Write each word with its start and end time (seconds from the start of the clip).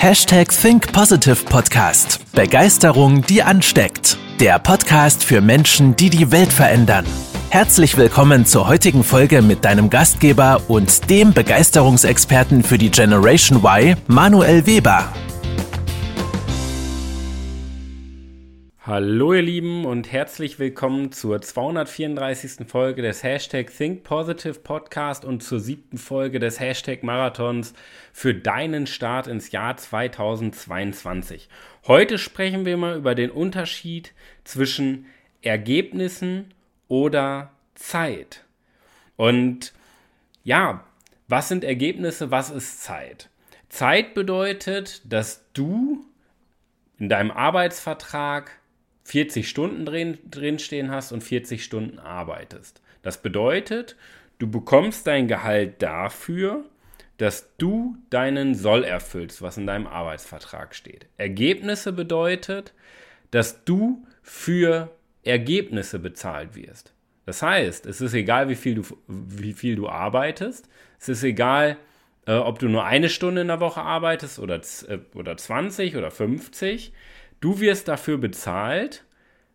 Hashtag 0.00 0.48
Think 0.48 0.94
Positive 0.94 1.44
Podcast. 1.44 2.20
Begeisterung, 2.32 3.20
die 3.20 3.42
ansteckt. 3.42 4.16
Der 4.40 4.58
Podcast 4.58 5.22
für 5.22 5.42
Menschen, 5.42 5.94
die 5.94 6.08
die 6.08 6.32
Welt 6.32 6.50
verändern. 6.50 7.04
Herzlich 7.50 7.98
willkommen 7.98 8.46
zur 8.46 8.66
heutigen 8.66 9.04
Folge 9.04 9.42
mit 9.42 9.62
deinem 9.66 9.90
Gastgeber 9.90 10.62
und 10.68 11.10
dem 11.10 11.34
Begeisterungsexperten 11.34 12.62
für 12.62 12.78
die 12.78 12.90
Generation 12.90 13.62
Y, 13.62 13.94
Manuel 14.06 14.64
Weber. 14.64 15.04
Hallo 18.90 19.32
ihr 19.34 19.42
Lieben 19.42 19.84
und 19.84 20.10
herzlich 20.10 20.58
willkommen 20.58 21.12
zur 21.12 21.40
234. 21.40 22.66
Folge 22.66 23.02
des 23.02 23.22
Hashtag 23.22 23.70
Think 23.72 24.02
Positive 24.02 24.58
Podcast 24.58 25.24
und 25.24 25.44
zur 25.44 25.60
siebten 25.60 25.96
Folge 25.96 26.40
des 26.40 26.58
Hashtag 26.58 27.04
Marathons 27.04 27.72
für 28.12 28.34
deinen 28.34 28.88
Start 28.88 29.28
ins 29.28 29.52
Jahr 29.52 29.76
2022. 29.76 31.48
Heute 31.86 32.18
sprechen 32.18 32.64
wir 32.64 32.76
mal 32.76 32.96
über 32.96 33.14
den 33.14 33.30
Unterschied 33.30 34.12
zwischen 34.42 35.06
Ergebnissen 35.40 36.52
oder 36.88 37.52
Zeit. 37.76 38.42
Und 39.14 39.72
ja, 40.42 40.82
was 41.28 41.46
sind 41.46 41.62
Ergebnisse, 41.62 42.32
was 42.32 42.50
ist 42.50 42.82
Zeit? 42.82 43.30
Zeit 43.68 44.14
bedeutet, 44.14 45.00
dass 45.04 45.44
du 45.52 46.04
in 46.98 47.08
deinem 47.08 47.30
Arbeitsvertrag 47.30 48.59
40 49.10 49.48
Stunden 49.48 49.84
drin, 49.84 50.18
drinstehen 50.30 50.92
hast 50.92 51.10
und 51.10 51.24
40 51.24 51.64
Stunden 51.64 51.98
arbeitest. 51.98 52.80
Das 53.02 53.20
bedeutet, 53.20 53.96
du 54.38 54.48
bekommst 54.48 55.04
dein 55.08 55.26
Gehalt 55.26 55.82
dafür, 55.82 56.64
dass 57.16 57.48
du 57.58 57.96
deinen 58.10 58.54
Soll 58.54 58.84
erfüllst, 58.84 59.42
was 59.42 59.58
in 59.58 59.66
deinem 59.66 59.88
Arbeitsvertrag 59.88 60.76
steht. 60.76 61.08
Ergebnisse 61.16 61.92
bedeutet, 61.92 62.72
dass 63.32 63.64
du 63.64 64.06
für 64.22 64.94
Ergebnisse 65.24 65.98
bezahlt 65.98 66.54
wirst. 66.54 66.94
Das 67.26 67.42
heißt, 67.42 67.86
es 67.86 68.00
ist 68.00 68.14
egal, 68.14 68.48
wie 68.48 68.54
viel 68.54 68.76
du, 68.76 68.82
wie 69.08 69.54
viel 69.54 69.74
du 69.74 69.88
arbeitest. 69.88 70.68
Es 71.00 71.08
ist 71.08 71.24
egal, 71.24 71.78
äh, 72.26 72.34
ob 72.34 72.60
du 72.60 72.68
nur 72.68 72.84
eine 72.84 73.08
Stunde 73.08 73.40
in 73.40 73.48
der 73.48 73.60
Woche 73.60 73.82
arbeitest 73.82 74.38
oder, 74.38 74.60
äh, 74.86 74.98
oder 75.14 75.36
20 75.36 75.96
oder 75.96 76.12
50. 76.12 76.92
Du 77.40 77.58
wirst 77.58 77.88
dafür 77.88 78.18
bezahlt, 78.18 79.04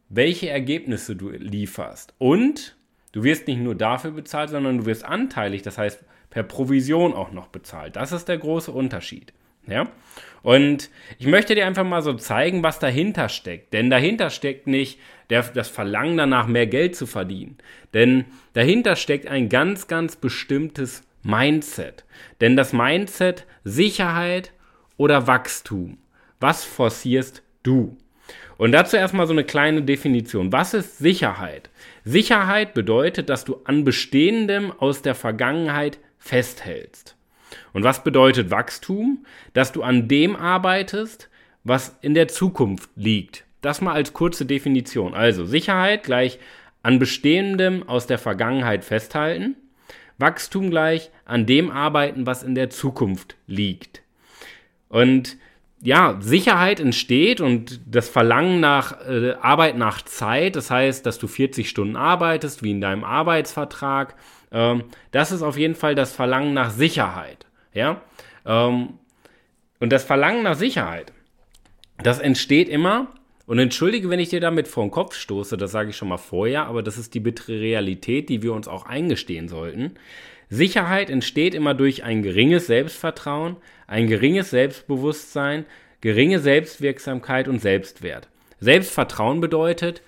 welche 0.09 0.49
Ergebnisse 0.49 1.15
du 1.15 1.29
lieferst. 1.29 2.13
Und 2.17 2.75
du 3.11 3.23
wirst 3.23 3.47
nicht 3.47 3.59
nur 3.59 3.75
dafür 3.75 4.11
bezahlt, 4.11 4.49
sondern 4.49 4.79
du 4.79 4.85
wirst 4.85 5.05
anteilig, 5.05 5.61
das 5.61 5.77
heißt 5.77 6.03
per 6.29 6.43
Provision 6.43 7.13
auch 7.13 7.31
noch 7.31 7.47
bezahlt. 7.47 7.95
Das 7.95 8.11
ist 8.11 8.27
der 8.27 8.37
große 8.37 8.71
Unterschied. 8.71 9.33
Ja? 9.67 9.87
Und 10.43 10.89
ich 11.17 11.27
möchte 11.27 11.55
dir 11.55 11.65
einfach 11.65 11.83
mal 11.83 12.01
so 12.01 12.13
zeigen, 12.13 12.61
was 12.61 12.79
dahinter 12.79 13.29
steckt. 13.29 13.73
Denn 13.73 13.89
dahinter 13.89 14.29
steckt 14.29 14.67
nicht 14.67 14.99
der, 15.29 15.43
das 15.43 15.69
Verlangen 15.69 16.17
danach, 16.17 16.47
mehr 16.47 16.67
Geld 16.67 16.95
zu 16.95 17.07
verdienen. 17.07 17.57
Denn 17.93 18.25
dahinter 18.53 18.95
steckt 18.95 19.27
ein 19.27 19.49
ganz, 19.49 19.87
ganz 19.87 20.15
bestimmtes 20.15 21.03
Mindset. 21.23 22.05
Denn 22.41 22.55
das 22.55 22.73
Mindset 22.73 23.45
Sicherheit 23.63 24.51
oder 24.97 25.25
Wachstum. 25.25 25.97
Was 26.39 26.63
forcierst 26.63 27.41
du. 27.63 27.97
Und 28.57 28.71
dazu 28.71 28.95
erstmal 28.95 29.27
so 29.27 29.33
eine 29.33 29.43
kleine 29.43 29.81
Definition. 29.81 30.51
Was 30.51 30.73
ist 30.73 30.97
Sicherheit? 30.97 31.69
Sicherheit 32.03 32.73
bedeutet, 32.73 33.29
dass 33.29 33.45
du 33.45 33.61
an 33.65 33.83
Bestehendem 33.83 34.71
aus 34.71 35.01
der 35.01 35.15
Vergangenheit 35.15 35.97
festhältst. 36.19 37.15
Und 37.73 37.83
was 37.83 38.03
bedeutet 38.03 38.51
Wachstum? 38.51 39.25
Dass 39.53 39.71
du 39.71 39.83
an 39.83 40.07
dem 40.07 40.35
arbeitest, 40.35 41.29
was 41.63 41.97
in 42.01 42.13
der 42.13 42.27
Zukunft 42.27 42.89
liegt. 42.95 43.43
Das 43.61 43.81
mal 43.81 43.93
als 43.93 44.13
kurze 44.13 44.45
Definition. 44.45 45.13
Also 45.13 45.45
Sicherheit 45.45 46.03
gleich 46.03 46.39
an 46.83 46.99
Bestehendem 46.99 47.87
aus 47.89 48.07
der 48.07 48.19
Vergangenheit 48.19 48.85
festhalten. 48.85 49.55
Wachstum 50.17 50.69
gleich 50.69 51.09
an 51.25 51.45
dem 51.45 51.71
arbeiten, 51.71 52.25
was 52.25 52.43
in 52.43 52.55
der 52.55 52.69
Zukunft 52.69 53.35
liegt. 53.47 54.01
Und 54.87 55.37
ja, 55.85 56.17
Sicherheit 56.19 56.79
entsteht 56.79 57.41
und 57.41 57.79
das 57.85 58.09
Verlangen 58.09 58.59
nach 58.59 59.07
äh, 59.07 59.33
Arbeit 59.39 59.77
nach 59.77 60.01
Zeit, 60.01 60.55
das 60.55 60.71
heißt, 60.71 61.05
dass 61.05 61.19
du 61.19 61.27
40 61.27 61.69
Stunden 61.69 61.95
arbeitest, 61.95 62.63
wie 62.63 62.71
in 62.71 62.81
deinem 62.81 63.03
Arbeitsvertrag, 63.03 64.15
ähm, 64.51 64.85
das 65.11 65.31
ist 65.31 65.43
auf 65.43 65.57
jeden 65.57 65.75
Fall 65.75 65.93
das 65.93 66.11
Verlangen 66.11 66.55
nach 66.55 66.71
Sicherheit. 66.71 67.45
Ja? 67.71 68.01
Ähm, 68.47 68.97
und 69.79 69.91
das 69.91 70.03
Verlangen 70.03 70.41
nach 70.41 70.55
Sicherheit, 70.55 71.13
das 72.01 72.19
entsteht 72.19 72.67
immer, 72.67 73.09
und 73.45 73.59
entschuldige, 73.59 74.09
wenn 74.09 74.19
ich 74.19 74.29
dir 74.29 74.39
damit 74.39 74.67
vor 74.67 74.83
den 74.83 74.89
Kopf 74.89 75.13
stoße, 75.13 75.55
das 75.55 75.71
sage 75.71 75.91
ich 75.91 75.97
schon 75.97 76.07
mal 76.07 76.17
vorher, 76.17 76.65
aber 76.65 76.81
das 76.81 76.97
ist 76.97 77.13
die 77.13 77.19
bittere 77.19 77.59
Realität, 77.59 78.27
die 78.29 78.41
wir 78.41 78.53
uns 78.53 78.67
auch 78.67 78.87
eingestehen 78.87 79.49
sollten. 79.49 79.91
Sicherheit 80.49 81.09
entsteht 81.09 81.53
immer 81.53 81.73
durch 81.73 82.03
ein 82.03 82.21
geringes 82.21 82.67
Selbstvertrauen, 82.67 83.57
ein 83.87 84.07
geringes 84.07 84.49
Selbstbewusstsein, 84.51 85.65
geringe 86.01 86.39
Selbstwirksamkeit 86.39 87.47
und 87.47 87.61
Selbstwert. 87.61 88.29
Selbstvertrauen 88.59 89.41
bedeutet, 89.41 90.01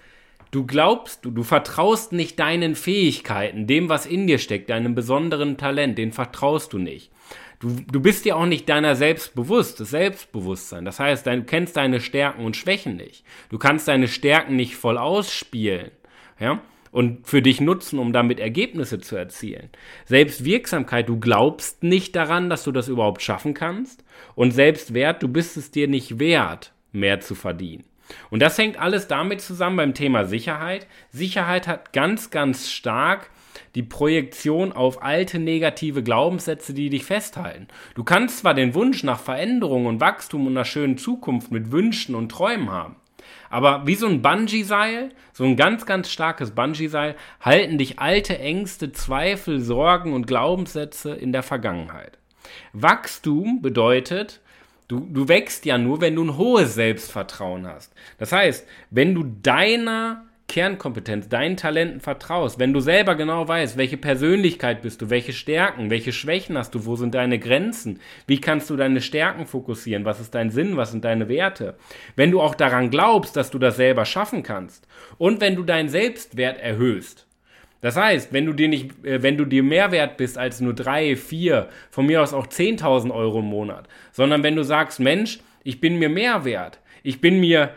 du 0.51 0.65
glaubst, 0.65 1.25
du, 1.25 1.31
du 1.31 1.43
vertraust 1.43 2.11
nicht 2.13 2.39
deinen 2.39 2.75
Fähigkeiten, 2.75 3.67
dem, 3.67 3.89
was 3.89 4.05
in 4.05 4.27
dir 4.27 4.37
steckt, 4.37 4.69
deinem 4.69 4.95
besonderen 4.95 5.57
Talent, 5.57 5.97
den 5.97 6.11
vertraust 6.11 6.73
du 6.73 6.77
nicht. 6.77 7.11
Du, 7.59 7.75
du 7.91 7.99
bist 7.99 8.25
dir 8.25 8.37
auch 8.37 8.45
nicht 8.45 8.69
deiner 8.69 8.95
selbst 8.95 9.33
bewusst, 9.33 9.79
das 9.79 9.89
Selbstbewusstsein. 9.89 10.85
Das 10.85 10.99
heißt, 10.99 11.25
du 11.25 11.43
kennst 11.43 11.75
deine 11.75 11.99
Stärken 11.99 12.45
und 12.45 12.55
Schwächen 12.55 12.97
nicht. 12.97 13.23
Du 13.49 13.57
kannst 13.57 13.87
deine 13.87 14.07
Stärken 14.07 14.55
nicht 14.55 14.75
voll 14.75 14.97
ausspielen. 14.97 15.89
Ja? 16.39 16.61
Und 16.97 17.27
für 17.27 17.43
dich 17.43 17.61
nutzen, 17.61 17.99
um 17.99 18.11
damit 18.11 18.39
Ergebnisse 18.39 18.99
zu 18.99 19.15
erzielen. 19.15 19.69
Selbstwirksamkeit, 20.05 21.07
du 21.07 21.19
glaubst 21.19 21.83
nicht 21.83 22.15
daran, 22.15 22.49
dass 22.49 22.63
du 22.63 22.71
das 22.71 22.87
überhaupt 22.87 23.21
schaffen 23.21 23.53
kannst. 23.53 24.03
Und 24.33 24.49
Selbstwert, 24.49 25.21
du 25.21 25.27
bist 25.27 25.57
es 25.57 25.69
dir 25.69 25.87
nicht 25.87 26.17
wert, 26.17 26.71
mehr 26.91 27.19
zu 27.19 27.35
verdienen. 27.35 27.83
Und 28.31 28.41
das 28.41 28.57
hängt 28.57 28.79
alles 28.79 29.07
damit 29.07 29.41
zusammen 29.41 29.77
beim 29.77 29.93
Thema 29.93 30.25
Sicherheit. 30.25 30.87
Sicherheit 31.11 31.67
hat 31.67 31.93
ganz, 31.93 32.31
ganz 32.31 32.71
stark 32.71 33.29
die 33.75 33.83
Projektion 33.83 34.71
auf 34.71 35.03
alte 35.03 35.37
negative 35.37 36.01
Glaubenssätze, 36.01 36.73
die 36.73 36.89
dich 36.89 37.05
festhalten. 37.05 37.67
Du 37.93 38.03
kannst 38.03 38.39
zwar 38.39 38.55
den 38.55 38.73
Wunsch 38.73 39.03
nach 39.03 39.19
Veränderung 39.19 39.85
und 39.85 39.99
Wachstum 39.99 40.47
und 40.47 40.53
einer 40.53 40.65
schönen 40.65 40.97
Zukunft 40.97 41.51
mit 41.51 41.71
Wünschen 41.71 42.15
und 42.15 42.31
Träumen 42.31 42.71
haben, 42.71 42.95
aber 43.49 43.85
wie 43.87 43.95
so 43.95 44.07
ein 44.07 44.21
Bungee-Seil, 44.21 45.11
so 45.33 45.43
ein 45.43 45.55
ganz, 45.55 45.85
ganz 45.85 46.11
starkes 46.11 46.51
Bungee-Seil, 46.51 47.15
halten 47.41 47.77
dich 47.77 47.99
alte 47.99 48.37
Ängste, 48.37 48.91
Zweifel, 48.91 49.61
Sorgen 49.61 50.13
und 50.13 50.27
Glaubenssätze 50.27 51.13
in 51.13 51.31
der 51.31 51.43
Vergangenheit. 51.43 52.17
Wachstum 52.73 53.61
bedeutet, 53.61 54.41
du, 54.87 54.99
du 54.99 55.27
wächst 55.27 55.65
ja 55.65 55.77
nur, 55.77 56.01
wenn 56.01 56.15
du 56.15 56.23
ein 56.23 56.37
hohes 56.37 56.75
Selbstvertrauen 56.75 57.67
hast. 57.67 57.93
Das 58.17 58.31
heißt, 58.31 58.65
wenn 58.89 59.15
du 59.15 59.23
deiner 59.23 60.26
Kernkompetenz, 60.47 61.27
deinen 61.27 61.57
Talenten 61.57 61.99
vertraust, 61.99 62.57
wenn 62.57 62.71
du 62.71 62.79
selber 62.79 63.15
genau 63.15 63.47
weißt, 63.47 63.77
welche 63.77 63.97
Persönlichkeit 63.97 64.81
bist 64.81 65.01
du, 65.01 65.09
welche 65.09 65.33
Stärken, 65.33 65.89
welche 65.89 66.13
Schwächen 66.13 66.57
hast 66.57 66.73
du, 66.73 66.85
wo 66.85 66.95
sind 66.95 67.13
deine 67.15 67.37
Grenzen, 67.37 67.99
wie 68.27 68.39
kannst 68.39 68.69
du 68.69 68.77
deine 68.77 69.01
Stärken 69.01 69.45
fokussieren, 69.45 70.05
was 70.05 70.21
ist 70.21 70.33
dein 70.33 70.49
Sinn, 70.49 70.77
was 70.77 70.91
sind 70.91 71.03
deine 71.03 71.27
Werte, 71.27 71.75
wenn 72.15 72.31
du 72.31 72.41
auch 72.41 72.55
daran 72.55 72.89
glaubst, 72.89 73.35
dass 73.35 73.51
du 73.51 73.59
das 73.59 73.75
selber 73.75 74.05
schaffen 74.05 74.41
kannst 74.41 74.87
und 75.17 75.41
wenn 75.41 75.55
du 75.55 75.63
deinen 75.63 75.89
Selbstwert 75.89 76.59
erhöhst. 76.59 77.27
Das 77.81 77.95
heißt, 77.95 78.33
wenn 78.33 78.45
du 78.45 78.53
dir 78.53 78.69
nicht, 78.69 79.05
äh, 79.05 79.21
wenn 79.21 79.37
du 79.37 79.45
dir 79.45 79.63
mehr 79.63 79.91
wert 79.91 80.17
bist 80.17 80.37
als 80.37 80.61
nur 80.61 80.73
drei, 80.73 81.15
vier, 81.15 81.69
von 81.91 82.05
mir 82.05 82.21
aus 82.21 82.33
auch 82.33 82.47
10.000 82.47 83.13
Euro 83.13 83.39
im 83.39 83.45
Monat, 83.45 83.87
sondern 84.11 84.43
wenn 84.43 84.55
du 84.55 84.63
sagst, 84.63 84.99
Mensch, 84.99 85.39
ich 85.63 85.79
bin 85.79 85.99
mir 85.99 86.09
mehr 86.09 86.45
wert, 86.45 86.79
ich 87.03 87.21
bin 87.21 87.39
mir 87.39 87.71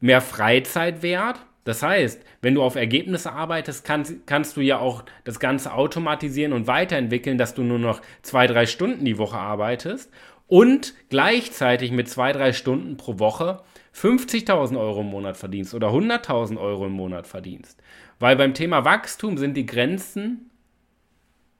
mehr 0.00 0.20
Freizeit 0.20 1.02
wert, 1.02 1.40
das 1.64 1.82
heißt, 1.82 2.24
wenn 2.40 2.54
du 2.54 2.62
auf 2.62 2.74
Ergebnisse 2.74 3.32
arbeitest, 3.32 3.84
kannst, 3.84 4.26
kannst 4.26 4.56
du 4.56 4.60
ja 4.60 4.78
auch 4.78 5.04
das 5.24 5.40
Ganze 5.40 5.74
automatisieren 5.74 6.52
und 6.52 6.66
weiterentwickeln, 6.66 7.38
dass 7.38 7.54
du 7.54 7.62
nur 7.62 7.78
noch 7.78 8.00
zwei, 8.22 8.46
drei 8.46 8.66
Stunden 8.66 9.04
die 9.04 9.18
Woche 9.18 9.38
arbeitest 9.38 10.10
und 10.46 10.94
gleichzeitig 11.10 11.92
mit 11.92 12.08
zwei, 12.08 12.32
drei 12.32 12.52
Stunden 12.52 12.96
pro 12.96 13.18
Woche 13.18 13.62
50.000 13.94 14.78
Euro 14.78 15.02
im 15.02 15.08
Monat 15.08 15.36
verdienst 15.36 15.74
oder 15.74 15.88
100.000 15.88 16.58
Euro 16.58 16.86
im 16.86 16.92
Monat 16.92 17.26
verdienst. 17.26 17.80
Weil 18.18 18.36
beim 18.36 18.54
Thema 18.54 18.84
Wachstum 18.84 19.36
sind 19.36 19.54
die 19.54 19.66
Grenzen, 19.66 20.50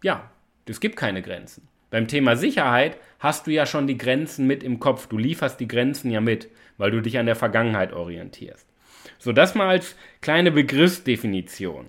ja, 0.02 0.30
es 0.66 0.80
gibt 0.80 0.96
keine 0.96 1.20
Grenzen. 1.20 1.68
Beim 1.90 2.06
Thema 2.06 2.36
Sicherheit 2.36 2.96
hast 3.18 3.46
du 3.46 3.50
ja 3.50 3.66
schon 3.66 3.86
die 3.86 3.98
Grenzen 3.98 4.46
mit 4.46 4.62
im 4.62 4.78
Kopf. 4.78 5.08
Du 5.08 5.18
lieferst 5.18 5.58
die 5.58 5.68
Grenzen 5.68 6.10
ja 6.10 6.20
mit, 6.20 6.48
weil 6.78 6.92
du 6.92 7.00
dich 7.00 7.18
an 7.18 7.26
der 7.26 7.34
Vergangenheit 7.34 7.92
orientierst. 7.92 8.69
So, 9.18 9.32
das 9.32 9.54
mal 9.54 9.68
als 9.68 9.96
kleine 10.20 10.50
Begriffsdefinition. 10.50 11.86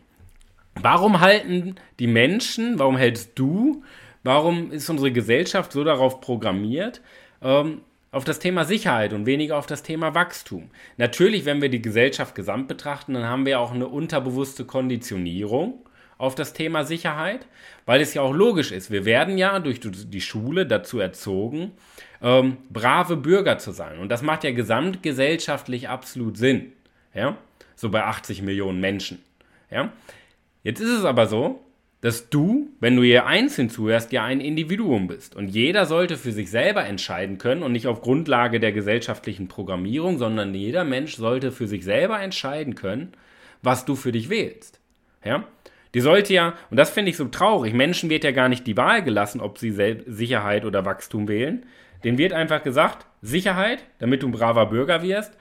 Warum 0.75 1.19
halten 1.19 1.75
die 1.99 2.07
Menschen, 2.07 2.79
warum 2.79 2.97
hältst 2.97 3.31
du, 3.35 3.83
warum 4.23 4.71
ist 4.71 4.89
unsere 4.89 5.11
Gesellschaft 5.11 5.71
so 5.71 5.83
darauf 5.83 6.21
programmiert, 6.21 7.01
ähm, 7.41 7.81
auf 8.11 8.25
das 8.25 8.39
Thema 8.39 8.65
Sicherheit 8.65 9.13
und 9.13 9.25
weniger 9.25 9.57
auf 9.57 9.67
das 9.67 9.83
Thema 9.83 10.13
Wachstum. 10.13 10.69
Natürlich, 10.97 11.45
wenn 11.45 11.61
wir 11.61 11.69
die 11.69 11.81
Gesellschaft 11.81 12.35
gesamt 12.35 12.67
betrachten, 12.67 13.13
dann 13.13 13.23
haben 13.23 13.45
wir 13.45 13.59
auch 13.59 13.71
eine 13.71 13.87
unterbewusste 13.87 14.65
Konditionierung 14.65 15.85
auf 16.17 16.35
das 16.35 16.53
Thema 16.53 16.83
Sicherheit, 16.83 17.47
weil 17.85 18.01
es 18.01 18.13
ja 18.13 18.21
auch 18.21 18.33
logisch 18.33 18.71
ist. 18.71 18.91
Wir 18.91 19.05
werden 19.05 19.37
ja 19.37 19.59
durch 19.59 19.79
die 19.81 20.21
Schule 20.21 20.67
dazu 20.67 20.99
erzogen, 20.99 21.71
ähm, 22.21 22.57
brave 22.69 23.15
Bürger 23.15 23.57
zu 23.57 23.71
sein. 23.71 23.97
Und 23.97 24.09
das 24.09 24.21
macht 24.21 24.43
ja 24.43 24.51
gesamtgesellschaftlich 24.51 25.87
absolut 25.89 26.37
Sinn. 26.37 26.73
Ja? 27.13 27.37
So 27.75 27.89
bei 27.89 28.03
80 28.03 28.41
Millionen 28.41 28.79
Menschen. 28.79 29.19
Ja? 29.69 29.91
Jetzt 30.63 30.79
ist 30.79 30.89
es 30.89 31.05
aber 31.05 31.27
so, 31.27 31.63
dass 32.01 32.29
du, 32.29 32.69
wenn 32.79 32.95
du 32.95 33.03
hier 33.03 33.27
einzeln 33.27 33.69
zuhörst, 33.69 34.11
ja 34.11 34.23
ein 34.23 34.41
Individuum 34.41 35.07
bist. 35.07 35.35
Und 35.35 35.49
jeder 35.49 35.85
sollte 35.85 36.17
für 36.17 36.31
sich 36.31 36.49
selber 36.49 36.83
entscheiden 36.85 37.37
können 37.37 37.61
und 37.61 37.71
nicht 37.71 37.87
auf 37.87 38.01
Grundlage 38.01 38.59
der 38.59 38.71
gesellschaftlichen 38.71 39.47
Programmierung, 39.47 40.17
sondern 40.17 40.53
jeder 40.53 40.83
Mensch 40.83 41.15
sollte 41.15 41.51
für 41.51 41.67
sich 41.67 41.83
selber 41.83 42.19
entscheiden 42.19 42.73
können, 42.73 43.13
was 43.61 43.85
du 43.85 43.95
für 43.95 44.11
dich 44.11 44.29
wählst. 44.29 44.79
Ja? 45.23 45.45
Die 45.93 46.01
sollte 46.01 46.33
ja, 46.33 46.55
und 46.71 46.77
das 46.77 46.89
finde 46.89 47.11
ich 47.11 47.17
so 47.17 47.25
traurig, 47.25 47.73
Menschen 47.73 48.09
wird 48.09 48.23
ja 48.23 48.31
gar 48.31 48.49
nicht 48.49 48.65
die 48.65 48.77
Wahl 48.77 49.03
gelassen, 49.03 49.41
ob 49.41 49.59
sie 49.59 49.71
Sicherheit 50.07 50.65
oder 50.65 50.85
Wachstum 50.85 51.27
wählen. 51.27 51.65
Denen 52.03 52.17
wird 52.17 52.33
einfach 52.33 52.63
gesagt, 52.63 53.05
Sicherheit, 53.21 53.83
damit 53.99 54.23
du 54.23 54.27
ein 54.27 54.31
braver 54.31 54.65
Bürger 54.67 55.03
wirst 55.03 55.33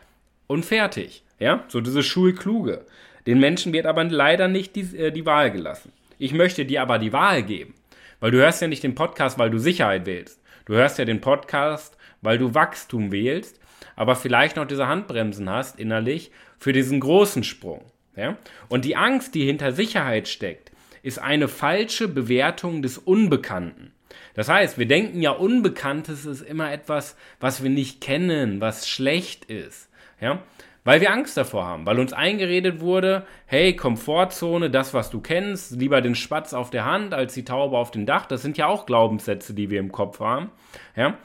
und 0.50 0.64
fertig. 0.64 1.22
Ja, 1.38 1.64
so 1.68 1.80
diese 1.80 2.02
Schulkluge. 2.02 2.84
Den 3.24 3.38
Menschen 3.38 3.72
wird 3.72 3.86
aber 3.86 4.02
leider 4.02 4.48
nicht 4.48 4.74
die, 4.74 4.96
äh, 4.96 5.12
die 5.12 5.24
Wahl 5.24 5.52
gelassen. 5.52 5.92
Ich 6.18 6.32
möchte 6.32 6.66
dir 6.66 6.82
aber 6.82 6.98
die 6.98 7.12
Wahl 7.12 7.44
geben. 7.44 7.74
Weil 8.18 8.32
du 8.32 8.38
hörst 8.38 8.60
ja 8.60 8.66
nicht 8.66 8.82
den 8.82 8.96
Podcast, 8.96 9.38
weil 9.38 9.50
du 9.50 9.58
Sicherheit 9.58 10.06
wählst. 10.06 10.42
Du 10.64 10.74
hörst 10.74 10.98
ja 10.98 11.04
den 11.04 11.20
Podcast, 11.20 11.96
weil 12.20 12.36
du 12.36 12.52
Wachstum 12.52 13.12
wählst, 13.12 13.60
aber 13.94 14.16
vielleicht 14.16 14.56
noch 14.56 14.66
diese 14.66 14.88
Handbremsen 14.88 15.48
hast 15.48 15.78
innerlich 15.78 16.32
für 16.58 16.72
diesen 16.72 16.98
großen 16.98 17.44
Sprung. 17.44 17.84
Ja? 18.16 18.36
Und 18.68 18.84
die 18.84 18.96
Angst, 18.96 19.36
die 19.36 19.46
hinter 19.46 19.70
Sicherheit 19.70 20.26
steckt, 20.26 20.72
ist 21.04 21.20
eine 21.20 21.46
falsche 21.46 22.08
Bewertung 22.08 22.82
des 22.82 22.98
Unbekannten. 22.98 23.92
Das 24.34 24.48
heißt, 24.48 24.78
wir 24.78 24.86
denken 24.86 25.22
ja, 25.22 25.30
Unbekanntes 25.30 26.26
ist 26.26 26.42
immer 26.42 26.72
etwas, 26.72 27.16
was 27.38 27.62
wir 27.62 27.70
nicht 27.70 28.00
kennen, 28.00 28.60
was 28.60 28.88
schlecht 28.88 29.44
ist. 29.44 29.89
Ja? 30.20 30.42
Weil 30.82 31.00
wir 31.02 31.12
Angst 31.12 31.36
davor 31.36 31.66
haben, 31.66 31.84
weil 31.84 31.98
uns 31.98 32.12
eingeredet 32.12 32.80
wurde, 32.80 33.26
hey, 33.46 33.76
Komfortzone, 33.76 34.70
das, 34.70 34.94
was 34.94 35.10
du 35.10 35.20
kennst, 35.20 35.72
lieber 35.72 36.00
den 36.00 36.14
Spatz 36.14 36.54
auf 36.54 36.70
der 36.70 36.86
Hand 36.86 37.12
als 37.12 37.34
die 37.34 37.44
Taube 37.44 37.76
auf 37.76 37.90
dem 37.90 38.06
Dach, 38.06 38.24
das 38.24 38.40
sind 38.40 38.56
ja 38.56 38.66
auch 38.66 38.86
Glaubenssätze, 38.86 39.52
die 39.52 39.68
wir 39.68 39.78
im 39.78 39.92
Kopf 39.92 40.20
haben. 40.20 40.50
Ja? 40.96 41.18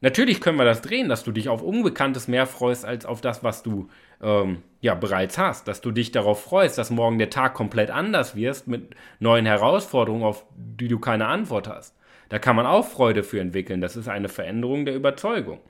Natürlich 0.00 0.40
können 0.40 0.58
wir 0.58 0.64
das 0.64 0.82
drehen, 0.82 1.08
dass 1.08 1.24
du 1.24 1.32
dich 1.32 1.48
auf 1.48 1.62
Unbekanntes 1.62 2.28
mehr 2.28 2.46
freust 2.46 2.84
als 2.84 3.04
auf 3.04 3.20
das, 3.20 3.42
was 3.42 3.62
du 3.62 3.88
ähm, 4.22 4.62
ja 4.80 4.94
bereits 4.94 5.38
hast, 5.38 5.66
dass 5.66 5.80
du 5.80 5.90
dich 5.90 6.12
darauf 6.12 6.42
freust, 6.42 6.78
dass 6.78 6.90
morgen 6.90 7.18
der 7.18 7.30
Tag 7.30 7.54
komplett 7.54 7.90
anders 7.90 8.36
wirst 8.36 8.68
mit 8.68 8.94
neuen 9.18 9.46
Herausforderungen, 9.46 10.24
auf 10.24 10.44
die 10.56 10.88
du 10.88 10.98
keine 10.98 11.26
Antwort 11.26 11.68
hast. 11.68 11.96
Da 12.28 12.38
kann 12.38 12.56
man 12.56 12.66
auch 12.66 12.86
Freude 12.86 13.22
für 13.22 13.40
entwickeln. 13.40 13.80
Das 13.80 13.96
ist 13.96 14.08
eine 14.08 14.28
Veränderung 14.28 14.84
der 14.84 14.94
Überzeugung. 14.94 15.60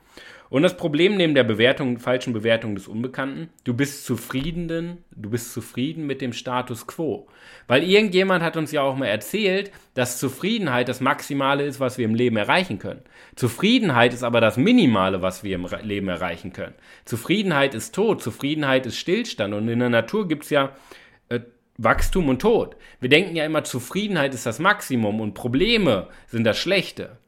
Und 0.50 0.62
das 0.62 0.76
Problem 0.76 1.16
neben 1.16 1.34
der 1.34 1.44
Bewertung, 1.44 1.98
falschen 1.98 2.32
Bewertung 2.32 2.74
des 2.74 2.88
Unbekannten, 2.88 3.50
du 3.64 3.74
bist 3.74 4.06
zufrieden, 4.06 4.98
du 5.10 5.30
bist 5.30 5.52
zufrieden 5.52 6.06
mit 6.06 6.22
dem 6.22 6.32
Status 6.32 6.86
quo. 6.86 7.28
Weil 7.66 7.82
irgendjemand 7.82 8.42
hat 8.42 8.56
uns 8.56 8.72
ja 8.72 8.82
auch 8.82 8.96
mal 8.96 9.06
erzählt, 9.06 9.70
dass 9.94 10.18
Zufriedenheit 10.18 10.88
das 10.88 11.00
Maximale 11.00 11.64
ist, 11.64 11.80
was 11.80 11.98
wir 11.98 12.06
im 12.06 12.14
Leben 12.14 12.36
erreichen 12.36 12.78
können. 12.78 13.02
Zufriedenheit 13.36 14.14
ist 14.14 14.22
aber 14.22 14.40
das 14.40 14.56
Minimale, 14.56 15.20
was 15.20 15.44
wir 15.44 15.54
im 15.54 15.68
Leben 15.82 16.08
erreichen 16.08 16.52
können. 16.52 16.74
Zufriedenheit 17.04 17.74
ist 17.74 17.94
Tod, 17.94 18.22
Zufriedenheit 18.22 18.86
ist 18.86 18.96
Stillstand 18.96 19.52
und 19.52 19.68
in 19.68 19.80
der 19.80 19.90
Natur 19.90 20.28
gibt 20.28 20.44
es 20.44 20.50
ja 20.50 20.72
äh, 21.28 21.40
Wachstum 21.76 22.28
und 22.28 22.40
Tod. 22.40 22.76
Wir 23.00 23.10
denken 23.10 23.36
ja 23.36 23.44
immer, 23.44 23.64
Zufriedenheit 23.64 24.32
ist 24.32 24.46
das 24.46 24.58
Maximum 24.58 25.20
und 25.20 25.34
Probleme 25.34 26.08
sind 26.26 26.44
das 26.44 26.58
Schlechte. 26.58 27.18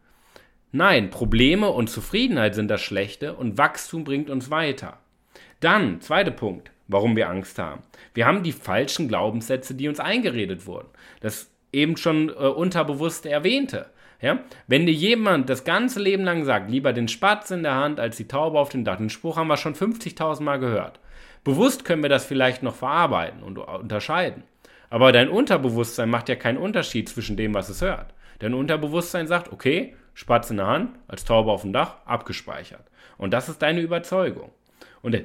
Nein, 0.72 1.11
Probleme 1.11 1.70
und 1.70 1.90
Zufriedenheit 1.90 2.55
sind 2.55 2.69
das 2.69 2.81
Schlechte 2.81 3.34
und 3.34 3.58
Wachstum 3.58 4.05
bringt 4.05 4.31
uns 4.31 4.50
weiter. 4.50 4.99
Dann, 5.58 6.00
zweiter 6.00 6.31
Punkt, 6.31 6.70
warum 6.87 7.17
wir 7.17 7.28
Angst 7.28 7.58
haben. 7.58 7.82
Wir 8.14 8.26
haben 8.26 8.43
die 8.43 8.52
falschen 8.52 9.08
Glaubenssätze, 9.08 9.75
die 9.75 9.88
uns 9.88 9.99
eingeredet 9.99 10.67
wurden. 10.67 10.88
Das 11.20 11.50
eben 11.72 11.96
schon 11.96 12.28
äh, 12.28 12.32
unterbewusst 12.32 13.26
erwähnte. 13.26 13.87
Ja? 14.20 14.40
Wenn 14.69 14.87
dir 14.87 14.93
jemand 14.93 15.50
das 15.50 15.64
ganze 15.64 16.00
Leben 16.00 16.25
lang 16.25 16.44
sagt, 16.44 16.70
lieber 16.70 16.93
den 16.93 17.08
Spatz 17.08 17.50
in 17.50 17.62
der 17.62 17.75
Hand 17.75 17.99
als 17.99 18.16
die 18.16 18.28
Taube 18.28 18.58
auf 18.58 18.69
dem 18.69 18.84
Dach, 18.84 18.96
den 18.96 19.11
Spruch 19.11 19.37
haben 19.37 19.49
wir 19.49 19.56
schon 19.56 19.75
50.000 19.75 20.43
Mal 20.43 20.58
gehört. 20.58 21.00
Bewusst 21.43 21.84
können 21.84 22.02
wir 22.02 22.11
das 22.11 22.26
vielleicht 22.26 22.62
noch 22.62 22.75
verarbeiten 22.76 23.43
und 23.43 23.58
unterscheiden. 23.58 24.44
Aber 24.88 25.11
dein 25.12 25.28
Unterbewusstsein 25.28 26.11
macht 26.11 26.28
ja 26.28 26.37
keinen 26.37 26.58
Unterschied 26.58 27.08
zwischen 27.08 27.37
dem, 27.37 27.55
was 27.55 27.69
es 27.69 27.81
hört. 27.81 28.12
Dein 28.40 28.55
Unterbewusstsein 28.55 29.26
sagt, 29.26 29.52
okay, 29.52 29.94
Spatz 30.15 30.51
in 30.51 30.59
der 30.59 30.67
Hand, 30.67 30.99
als 31.09 31.25
Taube 31.25 31.51
auf 31.51 31.62
dem 31.62 31.73
Dach, 31.73 31.97
abgespeichert. 32.05 32.85
Und 33.19 33.33
das 33.33 33.49
ist 33.49 33.62
deine 33.62 33.81
Überzeugung. 33.81 34.51
Und 35.03 35.12
der, 35.12 35.25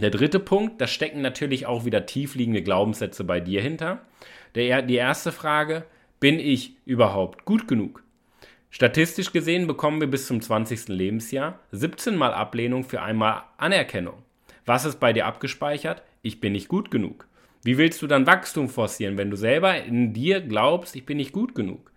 der 0.00 0.10
dritte 0.10 0.40
Punkt, 0.40 0.80
da 0.80 0.86
stecken 0.86 1.22
natürlich 1.22 1.66
auch 1.66 1.84
wieder 1.84 2.06
tiefliegende 2.06 2.62
Glaubenssätze 2.62 3.24
bei 3.24 3.40
dir 3.40 3.62
hinter. 3.62 4.00
Der, 4.54 4.82
die 4.82 4.96
erste 4.96 5.32
Frage, 5.32 5.84
bin 6.20 6.38
ich 6.38 6.76
überhaupt 6.84 7.44
gut 7.44 7.68
genug? 7.68 8.02
Statistisch 8.70 9.32
gesehen 9.32 9.66
bekommen 9.66 10.00
wir 10.00 10.10
bis 10.10 10.26
zum 10.26 10.40
20. 10.40 10.88
Lebensjahr 10.88 11.60
17 11.72 12.16
Mal 12.16 12.34
Ablehnung 12.34 12.84
für 12.84 13.00
einmal 13.00 13.42
Anerkennung. 13.56 14.22
Was 14.66 14.84
ist 14.84 15.00
bei 15.00 15.12
dir 15.12 15.26
abgespeichert? 15.26 16.02
Ich 16.22 16.40
bin 16.40 16.52
nicht 16.52 16.68
gut 16.68 16.90
genug. 16.90 17.26
Wie 17.62 17.78
willst 17.78 18.02
du 18.02 18.06
dann 18.06 18.26
Wachstum 18.26 18.68
forcieren, 18.68 19.16
wenn 19.16 19.30
du 19.30 19.36
selber 19.36 19.82
in 19.82 20.12
dir 20.12 20.40
glaubst, 20.40 20.94
ich 20.96 21.06
bin 21.06 21.16
nicht 21.16 21.32
gut 21.32 21.54
genug? 21.54 21.90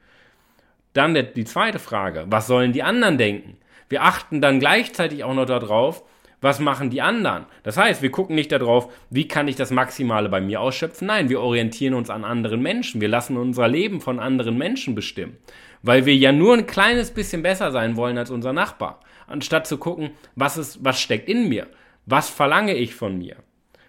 Dann 0.93 1.13
die 1.13 1.45
zweite 1.45 1.79
Frage, 1.79 2.25
was 2.27 2.47
sollen 2.47 2.73
die 2.73 2.83
anderen 2.83 3.17
denken? 3.17 3.57
Wir 3.89 4.03
achten 4.03 4.41
dann 4.41 4.59
gleichzeitig 4.59 5.23
auch 5.23 5.33
noch 5.33 5.45
darauf, 5.45 6.03
was 6.41 6.59
machen 6.59 6.89
die 6.89 7.01
anderen? 7.01 7.45
Das 7.63 7.75
heißt, 7.75 8.01
wir 8.01 8.11
gucken 8.11 8.35
nicht 8.35 8.51
darauf, 8.51 8.93
wie 9.09 9.27
kann 9.27 9.49
ich 9.49 9.57
das 9.57 9.71
Maximale 9.71 10.29
bei 10.29 10.39
mir 10.39 10.61
ausschöpfen. 10.61 11.07
Nein, 11.07 11.27
wir 11.27 11.41
orientieren 11.41 11.93
uns 11.93 12.09
an 12.09 12.23
anderen 12.23 12.61
Menschen. 12.61 13.01
Wir 13.01 13.09
lassen 13.09 13.35
unser 13.35 13.67
Leben 13.67 13.99
von 13.99 14.19
anderen 14.19 14.57
Menschen 14.57 14.95
bestimmen. 14.95 15.37
Weil 15.81 16.05
wir 16.05 16.15
ja 16.15 16.31
nur 16.31 16.53
ein 16.53 16.65
kleines 16.65 17.11
bisschen 17.11 17.43
besser 17.43 17.71
sein 17.71 17.97
wollen 17.97 18.17
als 18.17 18.31
unser 18.31 18.53
Nachbar. 18.53 19.01
Anstatt 19.27 19.67
zu 19.67 19.77
gucken, 19.77 20.11
was, 20.35 20.57
ist, 20.57 20.83
was 20.83 21.01
steckt 21.01 21.27
in 21.27 21.49
mir? 21.49 21.67
Was 22.05 22.29
verlange 22.29 22.73
ich 22.73 22.95
von 22.95 23.17
mir? 23.17 23.37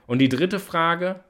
Und 0.07 0.19
die 0.19 0.29
dritte 0.29 0.59
Frage, 0.59 1.21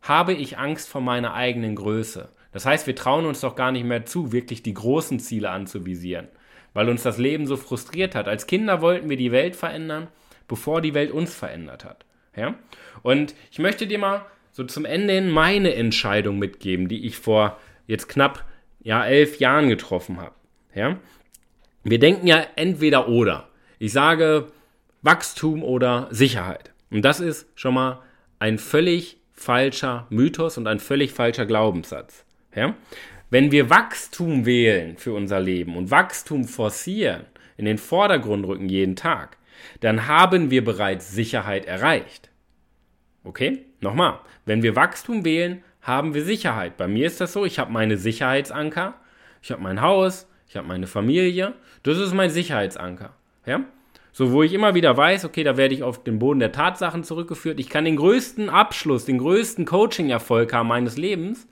habe 0.00 0.32
ich 0.32 0.56
Angst 0.56 0.88
vor 0.88 1.02
meiner 1.02 1.34
eigenen 1.34 1.76
Größe? 1.76 2.30
Das 2.52 2.66
heißt, 2.66 2.86
wir 2.86 2.96
trauen 2.96 3.26
uns 3.26 3.40
doch 3.40 3.54
gar 3.54 3.72
nicht 3.72 3.84
mehr 3.84 4.04
zu, 4.04 4.32
wirklich 4.32 4.62
die 4.62 4.74
großen 4.74 5.20
Ziele 5.20 5.50
anzuvisieren, 5.50 6.28
weil 6.72 6.88
uns 6.88 7.02
das 7.02 7.18
Leben 7.18 7.46
so 7.46 7.56
frustriert 7.56 8.14
hat. 8.14 8.28
Als 8.28 8.46
Kinder 8.46 8.80
wollten 8.80 9.08
wir 9.08 9.16
die 9.16 9.32
Welt 9.32 9.56
verändern, 9.56 10.08
bevor 10.48 10.80
die 10.80 10.94
Welt 10.94 11.12
uns 11.12 11.34
verändert 11.34 11.84
hat. 11.84 12.04
Ja? 12.36 12.54
Und 13.02 13.34
ich 13.50 13.58
möchte 13.58 13.86
dir 13.86 13.98
mal 13.98 14.26
so 14.52 14.64
zum 14.64 14.84
Ende 14.84 15.14
hin 15.14 15.30
meine 15.30 15.74
Entscheidung 15.74 16.38
mitgeben, 16.38 16.88
die 16.88 17.06
ich 17.06 17.18
vor 17.18 17.58
jetzt 17.86 18.08
knapp 18.08 18.44
ja, 18.82 19.04
elf 19.04 19.38
Jahren 19.38 19.68
getroffen 19.68 20.20
habe. 20.20 20.34
Ja? 20.74 20.98
Wir 21.84 21.98
denken 21.98 22.26
ja 22.26 22.44
entweder 22.56 23.08
oder. 23.08 23.48
Ich 23.78 23.92
sage 23.92 24.48
Wachstum 25.02 25.62
oder 25.62 26.08
Sicherheit. 26.10 26.72
Und 26.90 27.02
das 27.02 27.20
ist 27.20 27.46
schon 27.54 27.74
mal 27.74 28.02
ein 28.38 28.58
völlig 28.58 29.18
falscher 29.32 30.06
Mythos 30.10 30.58
und 30.58 30.66
ein 30.66 30.80
völlig 30.80 31.12
falscher 31.12 31.46
Glaubenssatz. 31.46 32.24
Ja? 32.54 32.74
Wenn 33.30 33.52
wir 33.52 33.70
Wachstum 33.70 34.44
wählen 34.44 34.96
für 34.96 35.12
unser 35.12 35.40
Leben 35.40 35.76
und 35.76 35.90
Wachstum 35.90 36.44
forcieren, 36.44 37.26
in 37.56 37.64
den 37.64 37.78
Vordergrund 37.78 38.46
rücken 38.46 38.68
jeden 38.68 38.96
Tag, 38.96 39.36
dann 39.80 40.08
haben 40.08 40.50
wir 40.50 40.64
bereits 40.64 41.12
Sicherheit 41.12 41.66
erreicht. 41.66 42.30
Okay? 43.22 43.66
Nochmal. 43.80 44.20
Wenn 44.46 44.62
wir 44.62 44.76
Wachstum 44.76 45.24
wählen, 45.24 45.62
haben 45.82 46.14
wir 46.14 46.24
Sicherheit. 46.24 46.76
Bei 46.76 46.88
mir 46.88 47.06
ist 47.06 47.20
das 47.20 47.32
so, 47.32 47.44
ich 47.44 47.58
habe 47.58 47.72
meine 47.72 47.96
Sicherheitsanker, 47.96 48.94
ich 49.42 49.50
habe 49.50 49.62
mein 49.62 49.80
Haus, 49.80 50.26
ich 50.48 50.56
habe 50.56 50.66
meine 50.66 50.86
Familie, 50.86 51.54
das 51.82 51.98
ist 51.98 52.14
mein 52.14 52.30
Sicherheitsanker. 52.30 53.14
Ja? 53.46 53.64
So, 54.12 54.32
wo 54.32 54.42
ich 54.42 54.52
immer 54.52 54.74
wieder 54.74 54.96
weiß, 54.96 55.24
okay, 55.24 55.44
da 55.44 55.56
werde 55.56 55.74
ich 55.74 55.82
auf 55.82 56.02
den 56.02 56.18
Boden 56.18 56.40
der 56.40 56.52
Tatsachen 56.52 57.04
zurückgeführt. 57.04 57.60
Ich 57.60 57.68
kann 57.68 57.84
den 57.84 57.96
größten 57.96 58.48
Abschluss, 58.48 59.04
den 59.04 59.18
größten 59.18 59.66
Coaching-Erfolg 59.66 60.52
haben 60.52 60.68
meines 60.68 60.96
Lebens, 60.96 61.46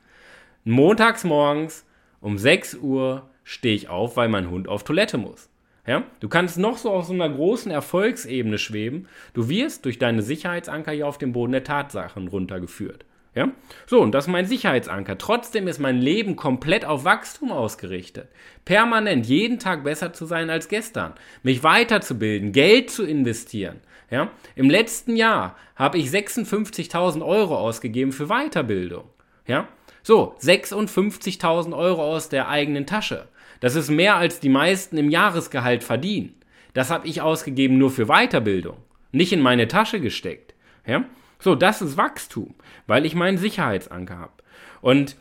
montags 0.70 1.24
morgens 1.24 1.84
um 2.20 2.38
6 2.38 2.74
Uhr 2.76 3.28
stehe 3.44 3.74
ich 3.74 3.88
auf, 3.88 4.16
weil 4.16 4.28
mein 4.28 4.50
Hund 4.50 4.68
auf 4.68 4.84
Toilette 4.84 5.18
muss. 5.18 5.48
Ja? 5.86 6.02
Du 6.20 6.28
kannst 6.28 6.58
noch 6.58 6.76
so 6.76 6.90
auf 6.90 7.06
so 7.06 7.14
einer 7.14 7.28
großen 7.28 7.72
Erfolgsebene 7.72 8.58
schweben. 8.58 9.08
Du 9.32 9.48
wirst 9.48 9.86
durch 9.86 9.98
deine 9.98 10.22
Sicherheitsanker 10.22 10.92
hier 10.92 11.08
auf 11.08 11.16
dem 11.16 11.32
Boden 11.32 11.52
der 11.52 11.64
Tatsachen 11.64 12.28
runtergeführt. 12.28 13.06
Ja? 13.34 13.50
So, 13.86 14.02
und 14.02 14.12
das 14.12 14.26
ist 14.26 14.30
mein 14.30 14.46
Sicherheitsanker. 14.46 15.16
Trotzdem 15.16 15.66
ist 15.66 15.78
mein 15.78 15.96
Leben 15.96 16.36
komplett 16.36 16.84
auf 16.84 17.04
Wachstum 17.04 17.52
ausgerichtet. 17.52 18.28
Permanent 18.66 19.26
jeden 19.26 19.58
Tag 19.58 19.84
besser 19.84 20.12
zu 20.12 20.26
sein 20.26 20.50
als 20.50 20.68
gestern. 20.68 21.14
Mich 21.42 21.62
weiterzubilden, 21.62 22.52
Geld 22.52 22.90
zu 22.90 23.04
investieren. 23.04 23.80
Ja? 24.10 24.30
Im 24.56 24.68
letzten 24.68 25.16
Jahr 25.16 25.56
habe 25.74 25.96
ich 25.96 26.10
56.000 26.10 27.24
Euro 27.24 27.56
ausgegeben 27.56 28.12
für 28.12 28.26
Weiterbildung. 28.26 29.04
Ja? 29.46 29.68
So, 30.08 30.34
56.000 30.40 31.76
Euro 31.76 32.02
aus 32.02 32.30
der 32.30 32.48
eigenen 32.48 32.86
Tasche. 32.86 33.28
Das 33.60 33.74
ist 33.74 33.90
mehr 33.90 34.16
als 34.16 34.40
die 34.40 34.48
meisten 34.48 34.96
im 34.96 35.10
Jahresgehalt 35.10 35.84
verdienen. 35.84 36.34
Das 36.72 36.88
habe 36.88 37.06
ich 37.06 37.20
ausgegeben 37.20 37.76
nur 37.76 37.90
für 37.90 38.06
Weiterbildung, 38.06 38.78
nicht 39.12 39.34
in 39.34 39.42
meine 39.42 39.68
Tasche 39.68 40.00
gesteckt. 40.00 40.54
Ja? 40.86 41.04
So, 41.38 41.54
das 41.54 41.82
ist 41.82 41.98
Wachstum, 41.98 42.54
weil 42.86 43.04
ich 43.04 43.14
meinen 43.14 43.36
Sicherheitsanker 43.36 44.16
habe. 44.16 44.32
Und 44.80 45.14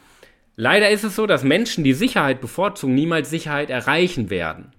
leider 0.56 0.90
ist 0.90 1.04
es 1.04 1.18
so, 1.18 1.28
dass 1.28 1.44
Menschen, 1.44 1.84
die 1.84 1.92
Sicherheit 1.92 2.40
bevorzugen, 2.40 2.96
niemals 2.96 3.30
Sicherheit 3.30 3.70
erreichen 3.70 4.30
werden. 4.30 4.72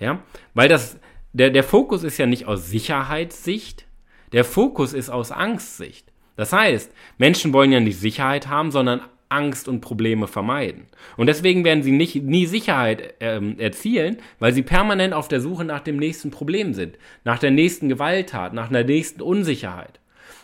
Ja? 0.00 0.20
Weil 0.54 0.68
das, 0.68 0.98
der, 1.32 1.50
der 1.50 1.62
Fokus 1.62 2.02
ist 2.02 2.18
ja 2.18 2.26
nicht 2.26 2.46
aus 2.46 2.70
Sicherheitssicht, 2.70 3.86
der 4.32 4.44
Fokus 4.44 4.94
ist 4.94 5.10
aus 5.10 5.30
Angstsicht. 5.30 6.10
Das 6.34 6.52
heißt, 6.52 6.92
Menschen 7.18 7.52
wollen 7.52 7.70
ja 7.70 7.78
nicht 7.78 8.00
Sicherheit 8.00 8.48
haben, 8.48 8.72
sondern 8.72 9.02
Angst 9.28 9.68
und 9.68 9.80
Probleme 9.80 10.26
vermeiden. 10.26 10.86
Und 11.16 11.26
deswegen 11.26 11.64
werden 11.64 11.82
sie 11.82 11.92
nicht, 11.92 12.22
nie 12.22 12.46
Sicherheit 12.46 13.14
ähm, 13.20 13.58
erzielen, 13.58 14.18
weil 14.38 14.52
sie 14.52 14.62
permanent 14.62 15.14
auf 15.14 15.28
der 15.28 15.40
Suche 15.40 15.64
nach 15.64 15.80
dem 15.80 15.96
nächsten 15.96 16.30
Problem 16.30 16.74
sind, 16.74 16.98
nach 17.24 17.38
der 17.38 17.50
nächsten 17.50 17.88
Gewalttat, 17.88 18.54
nach 18.54 18.68
der 18.68 18.84
nächsten 18.84 19.20
Unsicherheit. 19.20 20.00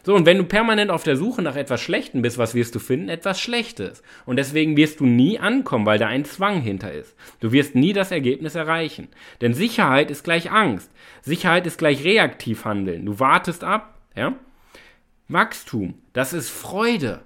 So, 0.06 0.14
und 0.14 0.26
wenn 0.26 0.36
du 0.36 0.44
permanent 0.44 0.90
auf 0.90 1.02
der 1.02 1.16
Suche 1.16 1.40
nach 1.40 1.56
etwas 1.56 1.80
Schlechtem 1.80 2.20
bist, 2.20 2.36
was 2.36 2.54
wirst 2.54 2.74
du 2.74 2.78
finden? 2.78 3.08
Etwas 3.08 3.40
Schlechtes. 3.40 4.02
Und 4.26 4.36
deswegen 4.36 4.76
wirst 4.76 5.00
du 5.00 5.06
nie 5.06 5.38
ankommen, 5.38 5.86
weil 5.86 5.98
da 5.98 6.08
ein 6.08 6.26
Zwang 6.26 6.60
hinter 6.60 6.92
ist. 6.92 7.16
Du 7.40 7.52
wirst 7.52 7.74
nie 7.74 7.94
das 7.94 8.10
Ergebnis 8.10 8.54
erreichen. 8.54 9.08
Denn 9.40 9.54
Sicherheit 9.54 10.10
ist 10.10 10.22
gleich 10.22 10.50
Angst. 10.50 10.90
Sicherheit 11.22 11.66
ist 11.66 11.78
gleich 11.78 12.04
reaktiv 12.04 12.66
handeln. 12.66 13.06
Du 13.06 13.18
wartest 13.18 13.64
ab, 13.64 13.98
ja? 14.14 14.34
Wachstum, 15.28 15.94
das 16.12 16.34
ist 16.34 16.50
Freude. 16.50 17.22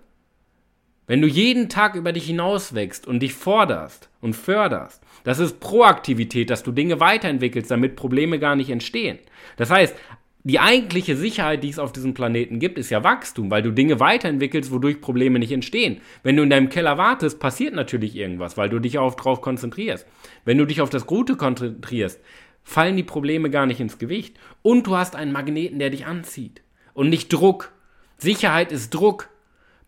Wenn 1.09 1.23
du 1.23 1.27
jeden 1.27 1.69
Tag 1.69 1.97
über 1.97 2.13
dich 2.13 2.27
hinauswächst 2.27 3.07
und 3.07 3.21
dich 3.21 3.35
forderst 3.35 4.09
und 4.21 4.37
förderst, 4.37 5.03
das 5.25 5.41
ist 5.41 5.59
Proaktivität, 5.59 6.51
dass 6.51 6.63
du 6.63 6.71
Dinge 6.71 7.01
weiterentwickelst, 7.01 7.71
damit 7.71 7.97
Probleme 7.97 8.39
gar 8.39 8.55
nicht 8.55 8.71
entstehen. 8.71 9.19
Das 9.57 9.71
heißt, 9.71 9.97
die 10.45 10.61
eigentliche 10.61 11.17
Sicherheit, 11.17 11.65
die 11.65 11.71
es 11.71 11.79
auf 11.79 11.93
diesem 11.93 12.15
Planeten 12.15 12.59
gibt, 12.59 12.79
ist 12.79 12.91
ja 12.91 13.03
Wachstum, 13.05 13.51
weil 13.51 13.63
du 13.63 13.71
Dinge 13.71 14.01
weiterentwickelst, 14.01 14.71
wodurch 14.71 15.01
Probleme 15.01 15.39
nicht 15.39 15.51
entstehen. 15.51 16.01
Wenn 16.23 16.37
du 16.37 16.43
in 16.43 16.51
deinem 16.51 16.69
Keller 16.69 16.97
wartest, 16.99 17.41
passiert 17.41 17.75
natürlich 17.75 18.15
irgendwas, 18.15 18.57
weil 18.57 18.69
du 18.69 18.79
dich 18.79 18.99
auch 18.99 19.15
darauf 19.15 19.41
konzentrierst. 19.41 20.07
Wenn 20.45 20.59
du 20.59 20.67
dich 20.67 20.81
auf 20.81 20.91
das 20.91 21.07
Gute 21.07 21.37
konzentrierst, 21.37 22.21
fallen 22.63 22.97
die 22.97 23.03
Probleme 23.03 23.49
gar 23.49 23.65
nicht 23.65 23.81
ins 23.81 23.99
Gewicht. 23.99 24.37
Und 24.61 24.87
du 24.87 24.97
hast 24.97 25.17
einen 25.17 25.33
Magneten, 25.33 25.79
der 25.79 25.91
dich 25.91 26.05
anzieht. 26.05 26.61
Und 26.93 27.09
nicht 27.09 27.33
Druck. 27.33 27.73
Sicherheit 28.19 28.73
ist 28.73 28.93
Druck. 28.95 29.31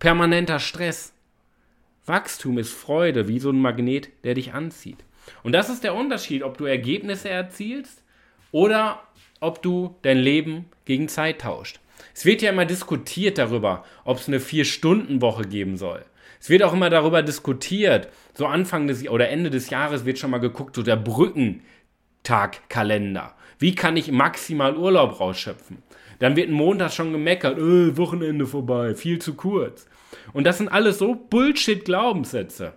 Permanenter 0.01 0.59
Stress. 0.59 1.13
Wachstum 2.07 2.57
ist 2.57 2.73
Freude, 2.73 3.29
wie 3.29 3.39
so 3.39 3.51
ein 3.51 3.61
Magnet, 3.61 4.09
der 4.25 4.33
dich 4.33 4.55
anzieht. 4.55 5.05
Und 5.43 5.53
das 5.53 5.69
ist 5.69 5.85
der 5.85 5.95
Unterschied, 5.95 6.43
ob 6.43 6.57
du 6.57 6.65
Ergebnisse 6.65 7.29
erzielst 7.29 8.03
oder 8.51 9.03
ob 9.41 9.61
du 9.61 9.95
dein 10.01 10.17
Leben 10.17 10.65
gegen 10.87 11.11
Zeit 11.11 11.43
tauscht. 11.43 11.81
Es 12.15 12.25
wird 12.25 12.41
ja 12.41 12.51
immer 12.51 12.65
diskutiert 12.65 13.37
darüber, 13.37 13.85
ob 14.05 14.17
es 14.17 14.27
eine 14.27 14.41
Vier-Stunden-Woche 14.41 15.43
geben 15.43 15.77
soll. 15.77 16.03
Es 16.41 16.49
wird 16.49 16.63
auch 16.63 16.73
immer 16.73 16.89
darüber 16.89 17.23
diskutiert, 17.23 18.09
so 18.33 18.47
Anfang 18.47 18.87
des 18.87 19.07
oder 19.07 19.29
Ende 19.29 19.51
des 19.51 19.69
Jahres 19.69 20.07
wird 20.07 20.19
schon 20.19 20.31
mal 20.31 20.39
geguckt, 20.39 20.77
so 20.77 20.83
der 20.83 20.97
Brückentagkalender. 20.97 23.35
Wie 23.59 23.75
kann 23.75 23.99
ich 23.99 24.11
maximal 24.11 24.79
Urlaub 24.79 25.21
rausschöpfen? 25.21 25.83
Dann 26.21 26.37
wird 26.37 26.49
ein 26.49 26.55
Montag 26.55 26.93
schon 26.93 27.13
gemeckert, 27.13 27.59
äh, 27.59 27.97
Wochenende 27.97 28.47
vorbei, 28.47 28.95
viel 28.95 29.19
zu 29.19 29.35
kurz. 29.35 29.90
Und 30.33 30.45
das 30.45 30.59
sind 30.59 30.69
alles 30.69 30.99
so 30.99 31.15
Bullshit-Glaubenssätze. 31.15 32.75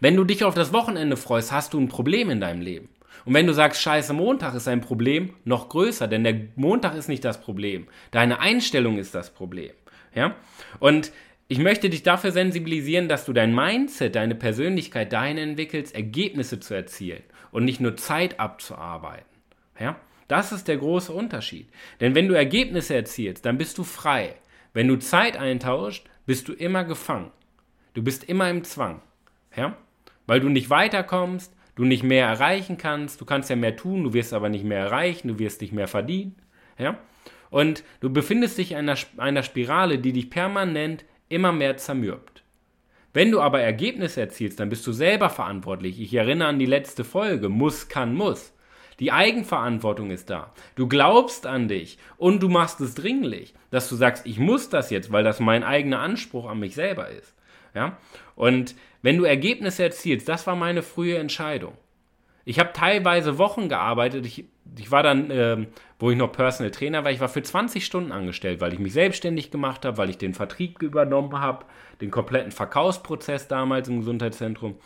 Wenn 0.00 0.16
du 0.16 0.24
dich 0.24 0.44
auf 0.44 0.54
das 0.54 0.72
Wochenende 0.72 1.16
freust, 1.16 1.52
hast 1.52 1.74
du 1.74 1.80
ein 1.80 1.88
Problem 1.88 2.30
in 2.30 2.40
deinem 2.40 2.60
Leben. 2.60 2.88
Und 3.24 3.34
wenn 3.34 3.46
du 3.46 3.52
sagst, 3.52 3.80
scheiße, 3.82 4.12
Montag 4.12 4.54
ist 4.54 4.68
ein 4.68 4.80
Problem, 4.80 5.34
noch 5.44 5.68
größer, 5.68 6.08
denn 6.08 6.24
der 6.24 6.40
Montag 6.56 6.96
ist 6.96 7.08
nicht 7.08 7.24
das 7.24 7.40
Problem. 7.40 7.86
Deine 8.10 8.40
Einstellung 8.40 8.98
ist 8.98 9.14
das 9.14 9.32
Problem. 9.32 9.72
Ja? 10.14 10.34
Und 10.80 11.12
ich 11.48 11.58
möchte 11.58 11.90
dich 11.90 12.02
dafür 12.02 12.32
sensibilisieren, 12.32 13.08
dass 13.08 13.24
du 13.24 13.32
dein 13.32 13.54
Mindset, 13.54 14.16
deine 14.16 14.34
Persönlichkeit 14.34 15.12
dahin 15.12 15.38
entwickelst, 15.38 15.94
Ergebnisse 15.94 16.60
zu 16.60 16.74
erzielen 16.74 17.22
und 17.50 17.64
nicht 17.64 17.80
nur 17.80 17.96
Zeit 17.96 18.40
abzuarbeiten. 18.40 19.26
Ja? 19.78 19.96
Das 20.28 20.50
ist 20.50 20.66
der 20.66 20.78
große 20.78 21.12
Unterschied. 21.12 21.68
Denn 22.00 22.14
wenn 22.14 22.26
du 22.26 22.34
Ergebnisse 22.34 22.94
erzielst, 22.94 23.44
dann 23.44 23.58
bist 23.58 23.76
du 23.78 23.84
frei. 23.84 24.34
Wenn 24.72 24.88
du 24.88 24.96
Zeit 24.96 25.36
eintauscht, 25.36 26.08
bist 26.26 26.48
du 26.48 26.52
immer 26.52 26.84
gefangen. 26.84 27.30
Du 27.94 28.02
bist 28.02 28.24
immer 28.24 28.48
im 28.48 28.64
Zwang. 28.64 29.02
Ja? 29.56 29.76
Weil 30.26 30.40
du 30.40 30.48
nicht 30.48 30.70
weiterkommst, 30.70 31.54
du 31.74 31.84
nicht 31.84 32.02
mehr 32.02 32.26
erreichen 32.26 32.78
kannst, 32.78 33.20
du 33.20 33.24
kannst 33.24 33.50
ja 33.50 33.56
mehr 33.56 33.76
tun, 33.76 34.04
du 34.04 34.12
wirst 34.12 34.32
aber 34.32 34.48
nicht 34.48 34.64
mehr 34.64 34.78
erreichen, 34.78 35.28
du 35.28 35.38
wirst 35.38 35.60
nicht 35.60 35.72
mehr 35.72 35.88
verdienen. 35.88 36.36
Ja? 36.78 36.98
Und 37.50 37.84
du 38.00 38.10
befindest 38.10 38.58
dich 38.58 38.72
in 38.72 38.78
einer, 38.78 38.96
einer 39.18 39.42
Spirale, 39.42 39.98
die 39.98 40.12
dich 40.12 40.30
permanent 40.30 41.04
immer 41.28 41.52
mehr 41.52 41.76
zermürbt. 41.76 42.42
Wenn 43.12 43.30
du 43.30 43.40
aber 43.40 43.60
Ergebnisse 43.60 44.22
erzielst, 44.22 44.58
dann 44.58 44.70
bist 44.70 44.86
du 44.86 44.92
selber 44.92 45.28
verantwortlich. 45.28 46.00
Ich 46.00 46.14
erinnere 46.14 46.48
an 46.48 46.58
die 46.58 46.66
letzte 46.66 47.04
Folge, 47.04 47.50
muss, 47.50 47.88
kann, 47.88 48.14
muss. 48.14 48.54
Die 49.02 49.10
Eigenverantwortung 49.10 50.12
ist 50.12 50.30
da. 50.30 50.52
Du 50.76 50.86
glaubst 50.86 51.44
an 51.44 51.66
dich 51.66 51.98
und 52.18 52.40
du 52.40 52.48
machst 52.48 52.80
es 52.80 52.94
dringlich, 52.94 53.52
dass 53.72 53.88
du 53.88 53.96
sagst, 53.96 54.24
ich 54.26 54.38
muss 54.38 54.68
das 54.68 54.90
jetzt, 54.90 55.10
weil 55.10 55.24
das 55.24 55.40
mein 55.40 55.64
eigener 55.64 55.98
Anspruch 55.98 56.48
an 56.48 56.60
mich 56.60 56.76
selber 56.76 57.08
ist. 57.08 57.34
Ja? 57.74 57.96
Und 58.36 58.76
wenn 59.02 59.18
du 59.18 59.24
Ergebnisse 59.24 59.82
erzielst, 59.82 60.28
das 60.28 60.46
war 60.46 60.54
meine 60.54 60.82
frühe 60.84 61.18
Entscheidung. 61.18 61.72
Ich 62.44 62.60
habe 62.60 62.72
teilweise 62.72 63.38
Wochen 63.38 63.68
gearbeitet. 63.68 64.24
Ich, 64.24 64.44
ich 64.78 64.92
war 64.92 65.02
dann, 65.02 65.32
äh, 65.32 65.66
wo 65.98 66.12
ich 66.12 66.16
noch 66.16 66.30
Personal 66.30 66.70
Trainer 66.70 67.02
war, 67.02 67.10
ich 67.10 67.18
war 67.18 67.28
für 67.28 67.42
20 67.42 67.84
Stunden 67.84 68.12
angestellt, 68.12 68.60
weil 68.60 68.72
ich 68.72 68.78
mich 68.78 68.92
selbstständig 68.92 69.50
gemacht 69.50 69.84
habe, 69.84 69.96
weil 69.96 70.10
ich 70.10 70.18
den 70.18 70.32
Vertrieb 70.32 70.80
übernommen 70.80 71.40
habe, 71.40 71.66
den 72.00 72.12
kompletten 72.12 72.52
Verkaufsprozess 72.52 73.48
damals 73.48 73.88
im 73.88 73.98
Gesundheitszentrum. 73.98 74.76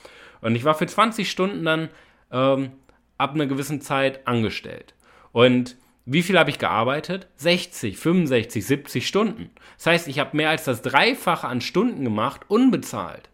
Und 0.41 0.57
ich 0.57 0.65
war 0.65 0.75
für 0.75 0.87
20 0.87 1.31
Stunden 1.31 1.67
dann 1.67 1.91
ähm, 2.33 2.73
ab 3.19 3.35
einer 3.35 3.47
gewissen 3.47 3.81
Zeit 3.81 4.27
angestellt. 4.27 4.95
Und 5.33 5.77
wie 6.05 6.23
viel 6.23 6.39
habe 6.39 6.51
ich 6.51 6.59
gearbeitet? 6.59 7.27
60, 7.37 7.99
65, 7.99 8.65
70 8.65 9.07
Stunden. 9.09 9.51
Das 9.77 9.87
heißt, 9.87 10.09
ich 10.09 10.21
habe 10.21 10.37
mehr 10.37 10.51
als 10.51 10.65
das 10.65 10.83
Dreifache 10.83 11.49
an 11.49 11.61
Stunden 11.61 12.05
gemacht, 12.05 12.43
unbezahlt. 12.49 13.29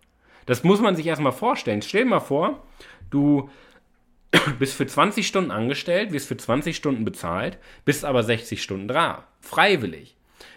Das 0.46 0.64
muss 0.64 0.80
man 0.80 0.96
sich 0.96 1.06
erstmal 1.06 1.32
vorstellen. 1.32 1.82
Stell 1.82 2.04
dir 2.04 2.10
mal 2.10 2.20
vor, 2.20 2.66
du 3.10 3.50
bist 4.58 4.74
für 4.74 4.86
20 4.86 5.26
Stunden 5.26 5.50
angestellt, 5.50 6.12
wirst 6.12 6.28
für 6.28 6.36
20 6.36 6.74
Stunden 6.74 7.04
bezahlt, 7.04 7.58
bist 7.84 8.04
aber 8.04 8.22
60 8.22 8.62
Stunden 8.62 8.88
da. 8.88 9.28
Freiwillig. 9.40 10.16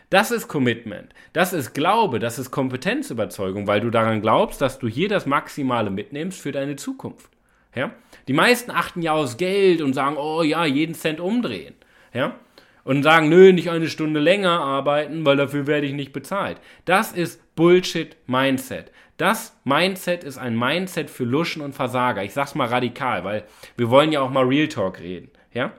Das 0.10 0.32
ist 0.32 0.48
Commitment. 0.48 1.14
Das 1.34 1.52
ist 1.52 1.74
Glaube. 1.74 2.20
Das 2.20 2.40
ist 2.40 2.52
Kompetenzüberzeugung, 2.52 3.68
weil 3.68 3.82
du 3.82 3.90
daran 3.90 4.22
glaubst, 4.22 4.62
dass 4.62 4.80
du 4.80 4.88
hier 4.88 5.10
das 5.10 5.26
Maximale 5.26 5.90
mitnimmst 5.90 6.40
für 6.40 6.52
deine 6.52 6.78
Zukunft. 6.78 7.30
Ja? 7.76 7.92
Die 8.28 8.34
meisten 8.34 8.72
achten 8.72 9.02
ja 9.02 9.12
aus 9.12 9.38
Geld 9.38 9.82
und 9.82 9.94
sagen, 9.94 10.18
oh 10.18 10.42
ja, 10.42 10.66
jeden 10.66 10.96
Cent 10.96 11.20
umdrehen. 11.20 11.76
Ja? 12.14 12.36
Und 12.84 13.04
sagen, 13.04 13.30
nö, 13.30 13.52
nicht 13.52 13.70
eine 13.70 13.90
Stunde 13.90 14.20
länger 14.20 14.60
arbeiten, 14.60 15.26
weil 15.26 15.38
dafür 15.38 15.68
werde 15.68 15.88
ich 15.88 15.94
nicht 15.94 16.14
bezahlt. 16.14 16.58
Das 16.86 17.12
ist 17.12 17.56
Bullshit-Mindset. 17.56 18.92
Das 19.18 19.58
Mindset 19.64 20.24
ist 20.24 20.38
ein 20.38 20.58
Mindset 20.58 21.10
für 21.10 21.24
Luschen 21.24 21.62
und 21.62 21.74
Versager. 21.74 22.24
Ich 22.24 22.34
sag's 22.34 22.56
mal 22.56 22.68
radikal, 22.68 23.24
weil 23.24 23.46
wir 23.78 23.90
wollen 23.90 24.12
ja 24.12 24.22
auch 24.22 24.30
mal 24.30 24.46
Real 24.46 24.68
Talk 24.68 25.00
reden. 25.00 25.30
Ja? 25.54 25.72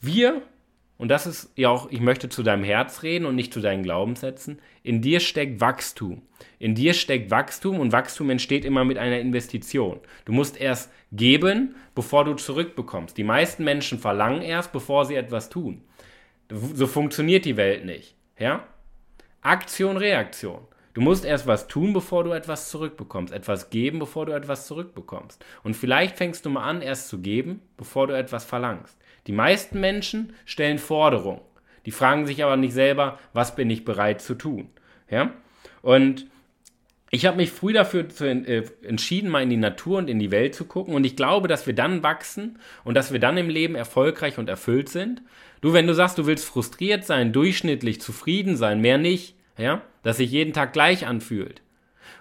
Wir, 0.00 0.42
und 1.02 1.08
das 1.08 1.26
ist 1.26 1.50
ja 1.56 1.68
auch, 1.68 1.90
ich 1.90 2.00
möchte 2.00 2.28
zu 2.28 2.44
deinem 2.44 2.62
Herz 2.62 3.02
reden 3.02 3.26
und 3.26 3.34
nicht 3.34 3.52
zu 3.52 3.60
deinen 3.60 3.82
Glaubenssätzen, 3.82 4.62
in 4.84 5.02
dir 5.02 5.18
steckt 5.18 5.60
Wachstum. 5.60 6.22
In 6.60 6.76
dir 6.76 6.94
steckt 6.94 7.32
Wachstum 7.32 7.80
und 7.80 7.90
Wachstum 7.90 8.30
entsteht 8.30 8.64
immer 8.64 8.84
mit 8.84 8.98
einer 8.98 9.18
Investition. 9.18 9.98
Du 10.26 10.32
musst 10.32 10.60
erst 10.60 10.92
geben, 11.10 11.74
bevor 11.96 12.24
du 12.24 12.34
zurückbekommst. 12.34 13.18
Die 13.18 13.24
meisten 13.24 13.64
Menschen 13.64 13.98
verlangen 13.98 14.42
erst, 14.42 14.70
bevor 14.70 15.04
sie 15.04 15.16
etwas 15.16 15.48
tun. 15.48 15.82
So 16.48 16.86
funktioniert 16.86 17.46
die 17.46 17.56
Welt 17.56 17.84
nicht. 17.84 18.14
Ja? 18.38 18.68
Aktion, 19.40 19.96
Reaktion. 19.96 20.60
Du 20.94 21.00
musst 21.00 21.24
erst 21.24 21.48
was 21.48 21.66
tun, 21.66 21.94
bevor 21.94 22.22
du 22.22 22.30
etwas 22.30 22.68
zurückbekommst. 22.68 23.34
Etwas 23.34 23.70
geben, 23.70 23.98
bevor 23.98 24.26
du 24.26 24.32
etwas 24.32 24.68
zurückbekommst. 24.68 25.44
Und 25.64 25.74
vielleicht 25.74 26.16
fängst 26.16 26.46
du 26.46 26.50
mal 26.50 26.62
an, 26.62 26.80
erst 26.80 27.08
zu 27.08 27.18
geben, 27.18 27.60
bevor 27.76 28.06
du 28.06 28.16
etwas 28.16 28.44
verlangst. 28.44 28.96
Die 29.26 29.32
meisten 29.32 29.80
Menschen 29.80 30.34
stellen 30.44 30.78
Forderungen. 30.78 31.40
Die 31.86 31.90
fragen 31.90 32.26
sich 32.26 32.42
aber 32.44 32.56
nicht 32.56 32.74
selber, 32.74 33.18
was 33.32 33.56
bin 33.56 33.70
ich 33.70 33.84
bereit 33.84 34.20
zu 34.20 34.34
tun. 34.34 34.68
Ja? 35.10 35.32
Und 35.82 36.26
ich 37.10 37.26
habe 37.26 37.36
mich 37.36 37.50
früh 37.50 37.74
dafür 37.74 38.06
äh, 38.20 38.64
entschieden, 38.82 39.28
mal 39.28 39.42
in 39.42 39.50
die 39.50 39.56
Natur 39.56 39.98
und 39.98 40.08
in 40.08 40.18
die 40.18 40.30
Welt 40.30 40.54
zu 40.54 40.64
gucken. 40.64 40.94
Und 40.94 41.04
ich 41.04 41.14
glaube, 41.14 41.46
dass 41.46 41.66
wir 41.66 41.74
dann 41.74 42.02
wachsen 42.02 42.58
und 42.84 42.94
dass 42.94 43.12
wir 43.12 43.20
dann 43.20 43.36
im 43.36 43.50
Leben 43.50 43.74
erfolgreich 43.74 44.38
und 44.38 44.48
erfüllt 44.48 44.88
sind. 44.88 45.22
Du, 45.60 45.74
wenn 45.74 45.86
du 45.86 45.94
sagst, 45.94 46.16
du 46.16 46.26
willst 46.26 46.46
frustriert 46.46 47.04
sein, 47.04 47.32
durchschnittlich, 47.32 48.00
zufrieden 48.00 48.56
sein, 48.56 48.80
mehr 48.80 48.96
nicht, 48.96 49.36
ja, 49.58 49.82
dass 50.02 50.16
sich 50.16 50.30
jeden 50.30 50.54
Tag 50.54 50.72
gleich 50.72 51.06
anfühlt. 51.06 51.60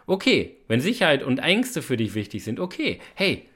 Okay, 0.08 0.58
wenn 0.68 0.82
Sicherheit 0.82 1.24
und 1.24 1.40
Ängste 1.40 1.82
für 1.82 1.96
dich 1.96 2.14
wichtig 2.14 2.44
sind, 2.44 2.60
okay, 2.60 3.00
hey, 3.16 3.48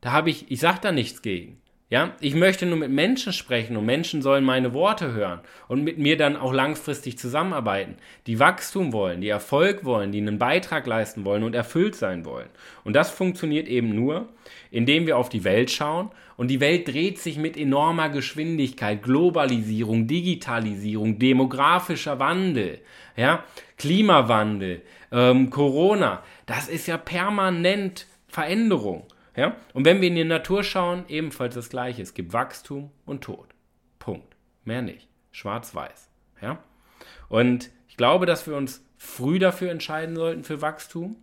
da 0.00 0.12
habe 0.12 0.30
ich, 0.30 0.50
ich 0.52 0.60
sag 0.60 0.80
da 0.82 0.92
nichts 0.92 1.20
gegen. 1.20 1.60
Ja, 1.88 2.16
ich 2.20 2.34
möchte 2.34 2.66
nur 2.66 2.78
mit 2.78 2.90
Menschen 2.90 3.32
sprechen 3.32 3.76
und 3.76 3.86
Menschen 3.86 4.20
sollen 4.20 4.42
meine 4.42 4.74
Worte 4.74 5.12
hören 5.12 5.38
und 5.68 5.84
mit 5.84 5.98
mir 5.98 6.16
dann 6.16 6.34
auch 6.34 6.52
langfristig 6.52 7.16
zusammenarbeiten, 7.16 7.94
die 8.26 8.40
Wachstum 8.40 8.92
wollen, 8.92 9.20
die 9.20 9.28
Erfolg 9.28 9.84
wollen, 9.84 10.10
die 10.10 10.18
einen 10.18 10.40
Beitrag 10.40 10.88
leisten 10.88 11.24
wollen 11.24 11.44
und 11.44 11.54
erfüllt 11.54 11.94
sein 11.94 12.24
wollen. 12.24 12.48
Und 12.82 12.96
das 12.96 13.10
funktioniert 13.10 13.68
eben 13.68 13.94
nur, 13.94 14.28
indem 14.72 15.06
wir 15.06 15.16
auf 15.16 15.28
die 15.28 15.44
Welt 15.44 15.70
schauen 15.70 16.10
und 16.36 16.48
die 16.48 16.58
Welt 16.58 16.88
dreht 16.88 17.20
sich 17.20 17.38
mit 17.38 17.56
enormer 17.56 18.08
Geschwindigkeit, 18.08 19.00
Globalisierung, 19.00 20.08
Digitalisierung, 20.08 21.20
demografischer 21.20 22.18
Wandel, 22.18 22.80
ja, 23.16 23.44
Klimawandel, 23.78 24.82
ähm, 25.12 25.50
Corona, 25.50 26.24
das 26.46 26.66
ist 26.66 26.88
ja 26.88 26.96
permanent 26.96 28.08
Veränderung. 28.26 29.04
Ja? 29.36 29.56
Und 29.74 29.84
wenn 29.84 30.00
wir 30.00 30.08
in 30.08 30.16
die 30.16 30.24
Natur 30.24 30.64
schauen, 30.64 31.04
ebenfalls 31.08 31.54
das 31.54 31.68
Gleiche. 31.68 32.02
Es 32.02 32.14
gibt 32.14 32.32
Wachstum 32.32 32.90
und 33.04 33.22
Tod. 33.22 33.48
Punkt. 33.98 34.34
Mehr 34.64 34.82
nicht. 34.82 35.08
Schwarz-Weiß. 35.30 36.10
Ja? 36.40 36.58
Und 37.28 37.70
ich 37.88 37.96
glaube, 37.96 38.26
dass 38.26 38.46
wir 38.46 38.56
uns 38.56 38.84
früh 38.96 39.38
dafür 39.38 39.70
entscheiden 39.70 40.16
sollten 40.16 40.42
für 40.42 40.62
Wachstum. 40.62 41.16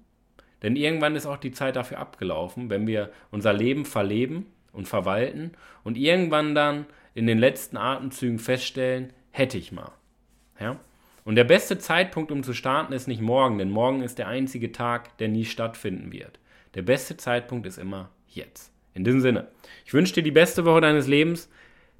Denn 0.62 0.76
irgendwann 0.76 1.16
ist 1.16 1.26
auch 1.26 1.38
die 1.38 1.52
Zeit 1.52 1.76
dafür 1.76 2.00
abgelaufen, 2.00 2.70
wenn 2.70 2.88
wir 2.88 3.12
unser 3.32 3.52
Leben 3.52 3.84
verleben 3.84 4.46
und 4.72 4.88
verwalten 4.88 5.52
und 5.84 5.98
irgendwann 5.98 6.56
dann 6.56 6.86
in 7.16 7.28
den 7.28 7.38
letzten 7.38 7.76
Atemzügen 7.76 8.40
feststellen, 8.40 9.12
hätte 9.32 9.58
ich 9.58 9.72
mal. 9.72 9.92
Ja? 10.60 10.78
Und 11.26 11.36
der 11.36 11.44
beste 11.44 11.80
Zeitpunkt, 11.80 12.32
um 12.32 12.44
zu 12.44 12.54
starten, 12.54 12.94
ist 12.94 13.08
nicht 13.08 13.22
morgen, 13.22 13.58
denn 13.58 13.70
morgen 13.70 14.02
ist 14.02 14.20
der 14.20 14.28
einzige 14.28 14.72
Tag, 14.72 15.18
der 15.18 15.28
nie 15.28 15.46
stattfinden 15.46 16.12
wird. 16.12 16.40
Der 16.76 16.82
beste 16.82 17.18
Zeitpunkt 17.18 17.68
ist 17.68 17.78
immer 17.78 18.10
jetzt. 18.28 18.72
In 18.94 19.04
diesem 19.04 19.22
Sinne, 19.22 19.48
ich 19.86 19.94
wünsche 19.94 20.14
dir 20.14 20.24
die 20.24 20.32
beste 20.32 20.66
Woche 20.66 20.82
deines 20.82 21.08
Lebens. 21.08 21.50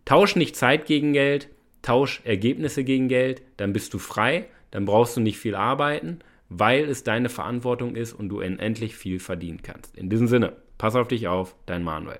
Tausch 0.06 0.36
nicht 0.36 0.56
Zeit 0.56 0.86
gegen 0.86 1.14
Geld, 1.14 1.50
tausch 1.82 2.22
Ergebnisse 2.24 2.84
gegen 2.84 3.08
Geld, 3.08 3.42
dann 3.58 3.74
bist 3.74 3.94
du 3.94 4.00
frei, 4.00 4.48
dann 4.72 4.86
brauchst 4.86 5.16
du 5.16 5.22
nicht 5.22 5.38
viel 5.38 5.56
arbeiten, 5.56 6.20
weil 6.50 6.86
es 6.86 7.04
deine 7.04 7.30
Verantwortung 7.30 7.96
ist 7.96 8.14
und 8.14 8.30
du 8.30 8.40
endlich 8.40 8.96
viel 8.96 9.20
verdienen 9.20 9.62
kannst. 9.64 9.98
In 9.98 10.10
diesem 10.10 10.28
Sinne, 10.28 10.56
pass 10.78 10.96
auf 10.96 11.08
dich 11.08 11.28
auf, 11.28 11.56
dein 11.66 11.84
Manuel. 11.84 12.20